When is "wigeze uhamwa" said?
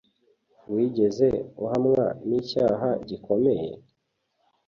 0.73-2.03